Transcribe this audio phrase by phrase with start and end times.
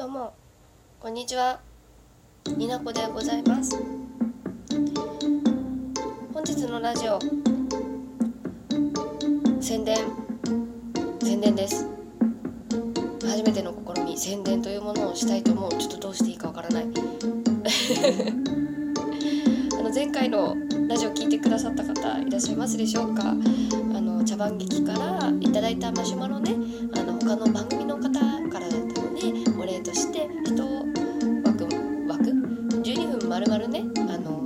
[0.00, 0.32] どうも。
[0.98, 1.60] こんにちは。
[2.56, 3.76] になこでございます。
[6.32, 7.18] 本日のラジオ。
[9.60, 9.98] 宣伝。
[11.22, 11.86] 宣伝です。
[13.26, 14.16] 初めての試み。
[14.16, 15.70] 宣伝というものをしたいと思う。
[15.72, 16.84] ちょっとどうしていいかわからない。
[19.78, 20.56] あの前回の
[20.88, 23.32] ラジオ聞いてくださった方いらっしゃいますでしょうか。
[23.32, 23.34] あ
[24.00, 26.56] の茶番劇からいただいたマシュマロね。
[26.96, 28.18] あの他の番組の方か
[28.58, 28.70] ら
[33.50, 34.44] 丸々ねあの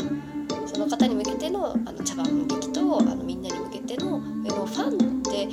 [0.67, 5.49] その方に向けてのあの茶番劇とあのみんなに向けてのえのファンって、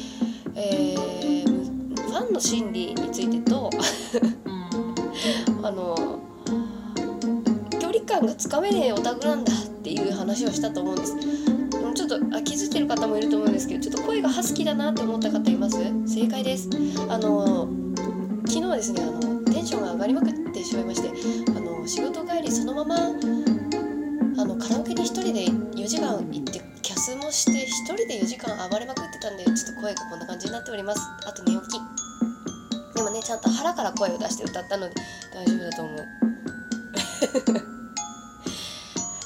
[0.56, 3.70] えー、ファンの心理についてと
[5.64, 6.20] あの
[7.78, 11.16] 距離感がつかめねえオタクなんだっていう話をしたと思うんです。
[11.94, 15.78] ちょっとあ気づいてる方もいると思うんですけどちょっと声がハスキーだなって思った方います？
[16.06, 16.70] 正解です。
[17.10, 17.68] あの
[18.46, 21.10] 昨日はですねあのテンションが上がりまくってしまいまして
[21.50, 22.96] あの仕事帰りそのまま
[28.92, 31.02] まくってたんでちょっと声がこんな感じになっております。
[31.26, 31.80] あと寝起き。
[32.96, 34.96] でもねちゃんと腹から声を出して歌ったので
[35.34, 35.98] 大丈夫だと思う。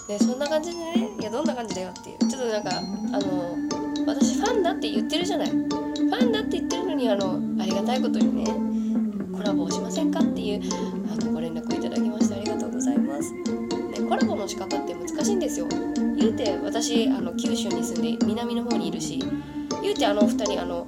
[0.07, 2.19] で そんな感じでねいやどんな感じだよっていう。
[2.29, 3.57] ちょっとなんかあの
[4.05, 5.49] 私ファンだって言ってるじゃない。
[5.49, 8.45] ファンだって言ってるのにあのありがたいことにね
[9.35, 10.61] コラボをしませんかっていう
[11.11, 13.41] あのご連絡をいただきましてありがとうございます、ね、
[14.07, 15.67] コラボの仕方って難しいんですよ。
[16.35, 19.19] うて私あの九州に住んで南の方にいるし
[19.81, 20.85] 言うてあのお二人あの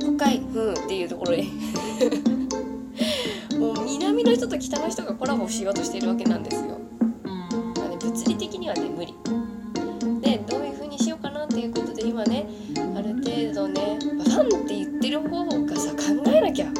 [0.00, 1.44] 北海うんっていうところへ。
[3.58, 6.78] もう南の人と北の人がコラボしようとしているわけなんですよ。
[8.02, 9.14] 物理的にはね無理。
[10.22, 12.48] でどういう風にしようかなっていうことで今ね
[12.96, 15.98] ある程度ねファンって言ってる方がさ考
[16.32, 16.72] えなきゃ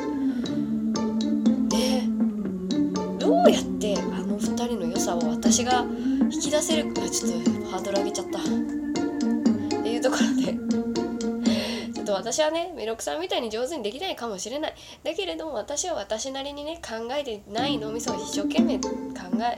[3.51, 5.85] うやってあの2人の良さを私が
[6.31, 8.39] 引き出せるかちょっとハードル上げちゃった。
[8.39, 10.55] っていうところで。
[11.93, 14.75] ちょっと私はねメロクさんみたいに上手にできないかもしれない。
[15.03, 18.89] だけれども私は私なりにね考えてない脳みそを一生懸命考
[19.43, 19.57] え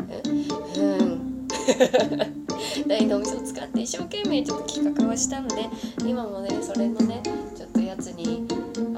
[0.81, 1.49] うん。
[2.87, 5.69] 大脳みそを使って一生懸命ちょっと企画をしたので
[6.05, 7.23] 今もねそれのね
[7.55, 8.47] ちょっとやつに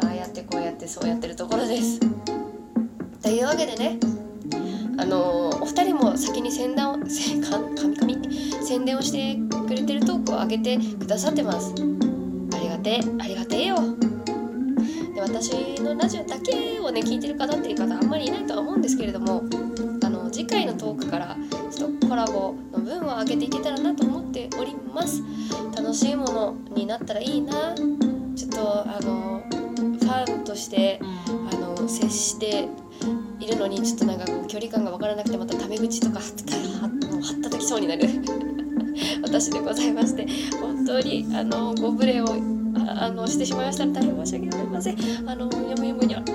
[0.03, 2.01] ああやってこうやってそうやってるところです。
[3.23, 3.99] というわけでね
[4.97, 8.16] あのー、お二人も先に宣伝を せかみかみ
[8.62, 11.75] 宣伝をしてくれてるトークを上げてくださってます。
[12.55, 13.77] ありがてえありがてえよ。
[15.15, 19.44] で私のラジオだけをね聞いてる方っていう方あんまりいないとは思うんですけれども
[20.03, 21.37] あの次回のトークから
[21.71, 25.22] ちょっとコラボの分を上げていけたらなと思っております
[25.76, 27.75] 楽しいものになったらいいな
[28.34, 32.69] ちょっとあのファンとしてあの接して
[33.44, 36.28] いるのにちょっとなんか距離感が分からなくてまたタメ口とかはっ
[37.43, 38.09] たたきそうになる。
[39.22, 40.27] 私でございまして
[40.60, 42.27] 本当にあのご無礼を
[42.77, 44.97] あのしてしまいましたら大変申し訳ございません。
[45.28, 46.34] あのやむやむにゃ とい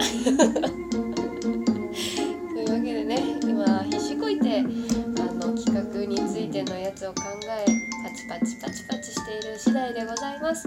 [2.66, 7.66] うわけでね今必死こいてあの企画についてのやつを考え
[8.04, 10.66] パチパチパチパチしている次第でございます。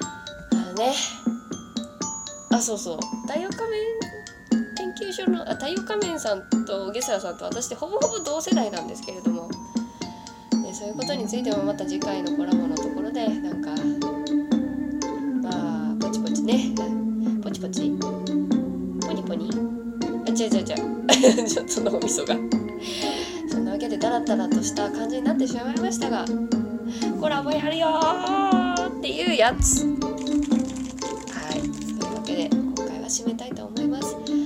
[0.00, 0.92] あのね
[2.50, 2.98] あそうそう。
[3.26, 4.13] 太陽仮面
[5.04, 9.48] 研究所の太陽仮面さんとゲスラさんと私ってほぼほぼ同世代なんですけれども、
[10.62, 13.70] ね、そういうことについてもまた次回のコラボのところでなんか
[15.42, 16.74] まあポチポチね。
[17.42, 17.90] ポチポチ。
[19.06, 19.50] ポニポニ。
[20.26, 21.44] あ違う違う違う。
[21.48, 22.34] ちょっと脳みそが。
[23.50, 26.24] そんなわけでダラダラとした感じになってしまいましたが
[27.20, 27.88] コラボやるよ
[28.88, 29.84] っていうやつ。
[29.84, 29.90] は
[31.54, 31.60] い。
[31.60, 34.43] というわけで今回は締めたいと思います。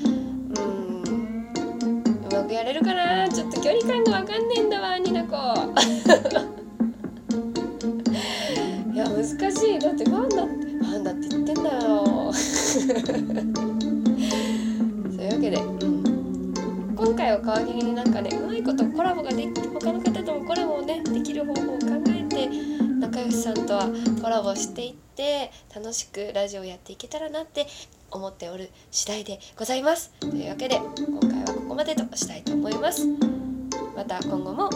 [2.79, 3.29] るかな？
[3.29, 5.37] ちょっと距離感がわかんねえんだわニナコ。
[8.93, 9.79] いや難しい。
[9.79, 12.33] だってファンだってファンだって言ってんだよ。
[12.33, 12.91] そう
[15.23, 16.55] いうわけで、うん。
[16.97, 22.49] 今回を皮切りになんかねうまいことコラボができ他の方ともコラボをねできる方法を考えて
[23.01, 23.89] 仲良しさんとは
[24.21, 27.67] コラボしていって楽しくラジオをやっていけたらなって
[28.11, 30.13] 思っておる次第でございます。
[30.21, 33.07] というわけで今回はここまでとしたいと思います。
[33.97, 34.71] また今後も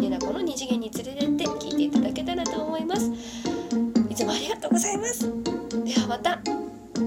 [0.00, 3.10] ねなこの二次元に連れてって聞いていただけたらと思います。